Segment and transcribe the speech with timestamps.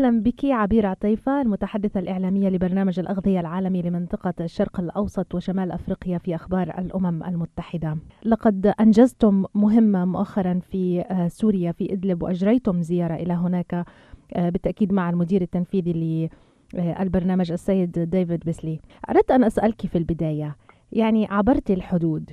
[0.00, 6.34] أهلا بك عبير عطيفة المتحدثة الإعلامية لبرنامج الأغذية العالمي لمنطقة الشرق الأوسط وشمال أفريقيا في
[6.34, 13.32] أخبار الأمم المتحدة لقد أنجزتم مهمة مؤخرا في آه، سوريا في إدلب وأجريتم زيارة إلى
[13.32, 13.84] هناك
[14.32, 16.30] آه، بالتأكيد مع المدير التنفيذي
[16.74, 18.80] للبرنامج السيد ديفيد بيسلي
[19.10, 20.56] أردت أن أسألك في البداية
[20.92, 22.30] يعني عبرت الحدود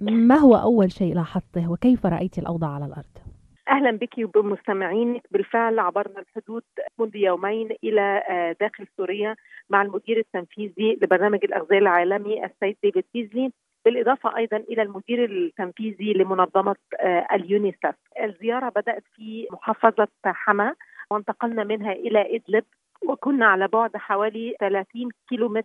[0.00, 3.25] ما هو أول شيء لاحظته وكيف رأيت الأوضاع على الأرض؟
[3.68, 6.62] أهلا بك وبمستمعينك بالفعل عبرنا الحدود
[6.98, 9.36] منذ يومين إلى آه، داخل سوريا
[9.70, 13.52] مع المدير التنفيذي لبرنامج الأغذية العالمي السيد ديفيد بيزلي
[13.84, 17.94] بالإضافة أيضا إلى المدير التنفيذي لمنظمة آه، اليونيسف.
[18.22, 20.74] الزيارة بدأت في محافظة حما
[21.10, 22.64] وانتقلنا منها إلى إدلب
[23.02, 25.62] وكنا على بعد حوالي 30 كيلو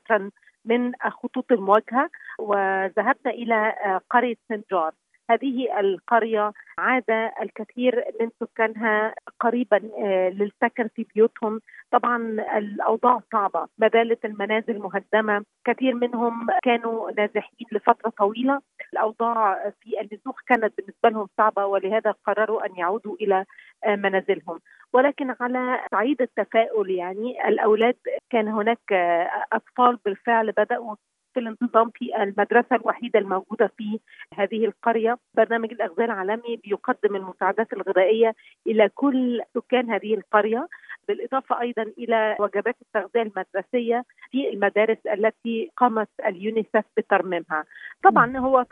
[0.66, 2.10] من خطوط المواجهة
[2.40, 4.92] وذهبنا إلى آه، قرية سنجار
[5.32, 11.62] هذه القرية عاد الكثير من سكانها قريبا آه، للسكن في بيوتهم.
[11.92, 12.18] طبعا
[12.58, 18.62] الأوضاع صعبة ما زالت المنازل مهدمة كثير منهم كانوا نازحين لفترة طويلة.
[18.94, 23.46] الأوضاع في النزوح كانت بالنسبة لهم صعبة ولهذا قرروا أن يعودوا إلى
[23.86, 24.60] آه، منازلهم.
[24.94, 27.96] ولكن على صعيد التفاؤل يعني الأولاد
[28.30, 30.96] كان هناك آه، أطفال بالفعل بدأوا
[31.34, 34.00] في الانتظام في المدرسة الوحيدة الموجودة في
[34.34, 35.18] هذه القرية.
[35.34, 38.36] برنامج الأغذية العالمي بيقدم المساعدات الغذائية
[38.68, 40.68] إلى كل سكان هذه القرية
[41.08, 47.66] بالإضافة أيضا إلى وجبات التغذية المدرسية في المدارس التي قامت اليونيسف بترميمها.
[48.04, 48.66] طبعا هو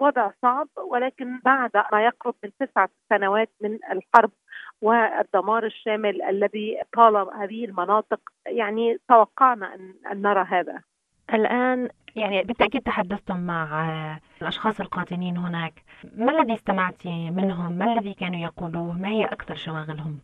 [0.00, 4.30] وضع صعب ولكن بعد ما يقرب من تسعة سنوات من الحرب
[4.82, 10.82] والدمار الشامل الذي طال هذه المناطق يعني توقعنا أن نرى هذا.
[11.34, 15.82] الآن يعني بالتأكيد تحدثتم مع الأشخاص القاطنين هناك.
[16.16, 20.18] ما الذي استمعت منهم؟ ما الذي كانوا يقولوه؟ ما هي أكثر شواغلهم؟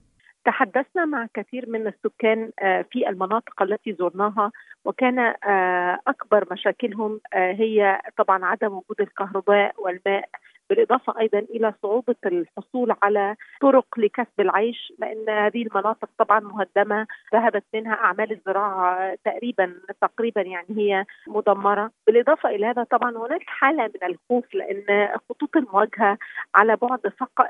[0.45, 4.53] تحدثنا مع كثير من السكان آه، في المناطق التي زرناها
[4.85, 10.29] وكان آه، أكبر مشاكلهم آه، هي طبعا عدم وجود الكهرباء والماء
[10.71, 17.65] بالإضافة أيضا إلى صعوبة الحصول على طرق لكسب العيش لأن هذه المناطق طبعا مهدمة ذهبت
[17.75, 21.91] منها أعمال الزراعة تقريبا تقريبا يعني هي مدمرة.
[22.07, 26.19] بالإضافة إلى هذا طبعا هناك حالة من الخوف لأن خطوط المواجهة
[26.55, 27.47] على بعد فقط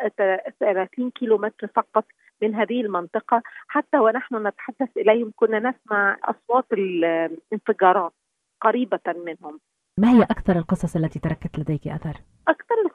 [0.61, 2.05] 30 كيلو متر فقط
[2.43, 3.43] من هذه المنطقة.
[3.69, 8.13] حتى ونحن نتحدث إليهم كنا نسمع أصوات الانفجارات
[8.61, 9.61] قريبة منهم.
[9.99, 12.17] ما هي أكثر القصص التي تركت لديك أثر؟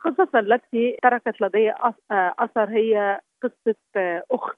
[0.05, 1.73] القصص التي تركت لدي
[2.11, 3.75] أثر هي قصة
[4.31, 4.57] أخت.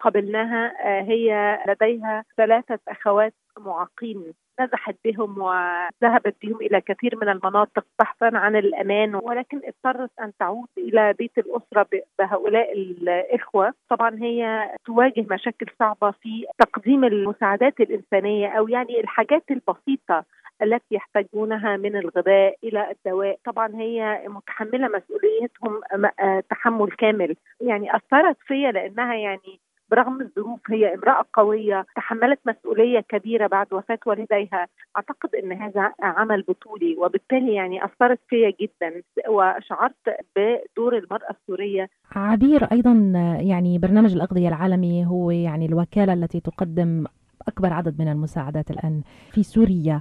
[0.00, 0.72] قابلناها
[1.02, 4.32] هي لديها ثلاثة أخوات معاقين.
[4.60, 10.68] نزحت بهم وذهبت بهم إلى كثير من المناطق بحثا عن الأمان ولكن اضطرت أن تعود
[10.78, 11.86] إلى بيت الأسرة
[12.18, 13.74] بهؤلاء الإخوة.
[13.88, 20.24] طبعا هي تواجه مشاكل صعبة في تقديم المساعدات الإنسانية أو يعني الحاجات البسيطة
[20.62, 23.38] التي يحتاجونها من الغذاء إلى الدواء.
[23.44, 25.80] طبعا هي متحملة مسؤوليتهم
[26.20, 27.36] آه، تحمل كامل.
[27.60, 33.98] يعني أثرت فيا لأنها يعني برغم الظروف هي امرأة قوية تحملت مسؤولية كبيرة بعد وفاة
[34.06, 34.68] والديها.
[34.96, 39.94] أعتقد أن هذا عمل بطولي وبالتالي يعني أثرت فيا جدا وشعرت
[40.36, 41.88] بدور المرأة السورية.
[42.16, 47.04] عبير أيضا يعني برنامج الأغذية العالمي هو يعني الوكالة التي تقدم
[47.48, 50.00] أكبر عدد من المساعدات الآن في سوريا.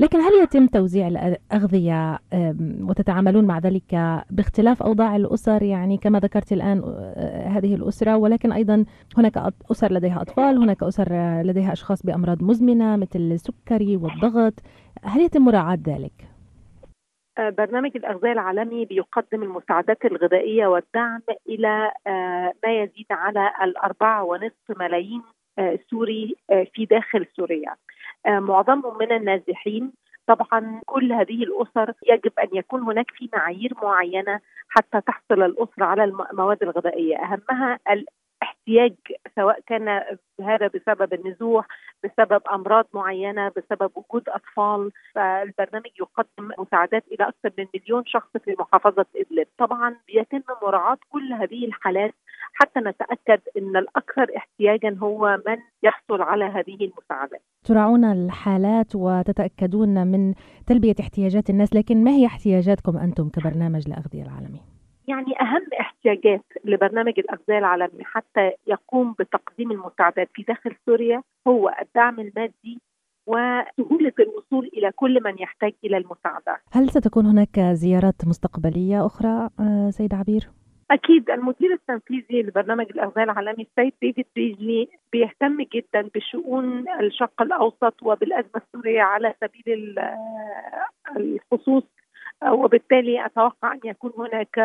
[0.00, 2.18] لكن هل يتم توزيع الأغذية
[2.80, 3.94] وتتعاملون مع ذلك
[4.30, 8.84] باختلاف أوضاع الأسر يعني كما ذكرت الآن آه، هذه الأسرة ولكن أيضا
[9.18, 9.32] هناك
[9.70, 11.08] أسر لديها أطفال هناك أسر
[11.42, 14.54] لديها أشخاص بأمراض مزمنة مثل السكري والضغط
[15.04, 16.12] هل يتم مراعاة ذلك؟
[17.38, 24.78] آه، برنامج الأغذية العالمي بيقدم المساعدات الغذائية والدعم إلى آه، ما يزيد على الأربعة ونصف
[24.78, 25.22] ملايين
[25.90, 26.36] سوري
[26.74, 27.76] في داخل سوريا.
[28.26, 29.92] آه، معظمهم من النازحين.
[30.26, 36.04] طبعا كل هذه الأسر يجب أن يكون هناك في معايير معينة حتى تحصل الأسرة على
[36.04, 37.16] المواد الغذائية.
[37.16, 38.94] أهمها الاحتياج
[39.36, 39.88] سواء كان
[40.40, 41.66] هذا بسبب النزوح
[42.04, 44.92] بسبب أمراض معينة بسبب وجود أطفال.
[45.14, 49.46] فالبرنامج يقدم مساعدات إلى أكثر من مليون شخص في محافظة إدلب.
[49.58, 52.14] طبعا يتم مراعاة كل هذه الحالات
[52.60, 57.42] حتى نتأكد إن الأكثر احتياجا هو من يحصل على هذه المساعدات.
[57.64, 60.34] تراعون الحالات وتتأكدون من
[60.66, 64.60] تلبية احتياجات الناس، لكن ما هي احتياجاتكم أنتم كبرنامج الاغذيه العالمي؟
[65.08, 72.20] يعني أهم احتياجات لبرنامج الأغذية العالمي حتى يقوم بتقديم المساعدات في داخل سوريا هو الدعم
[72.20, 72.80] المادي
[73.26, 76.60] وسهولة الوصول إلى كل من يحتاج إلى المساعدة.
[76.72, 80.50] هل ستكون هناك زيارات مستقبلية أخرى آه، سيد عبير؟
[80.90, 88.50] أكيد المدير التنفيذي لبرنامج الأغذية العالمي السيد ديفيد بيجلي بيهتم جدا بشؤون الشرق الأوسط وبالأزمة
[88.56, 89.98] السورية على سبيل
[91.16, 91.84] الخصوص
[92.48, 94.58] وبالتالي أتوقع أن يكون هناك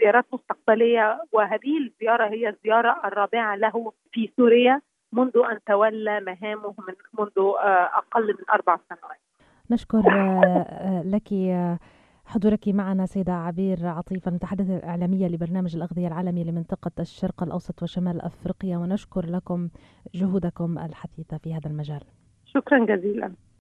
[0.00, 4.80] زيارات مستقبلية وهذه الزيارة هي الزيارة الرابعة له في سوريا
[5.12, 7.52] منذ أن تولى مهامه من منذ
[7.94, 9.18] أقل من أربع سنوات.
[9.70, 10.02] نشكر
[11.04, 11.32] لك
[12.28, 18.78] حضورك معنا سيدة عبير عطيفة المتحدثة الإعلامية لبرنامج الأغذية العالمي لمنطقة الشرق الأوسط وشمال أفريقيا
[18.78, 19.68] ونشكر لكم
[20.14, 22.00] جهودكم الحثيثة في هذا المجال.
[22.44, 23.32] شكرا جزيلا.